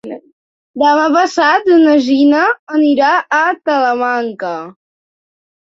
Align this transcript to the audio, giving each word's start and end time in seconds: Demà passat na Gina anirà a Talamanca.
Demà 0.83 1.03
passat 1.15 1.69
na 1.83 1.93
Gina 2.07 2.41
anirà 2.79 3.13
a 3.43 3.45
Talamanca. 3.69 4.57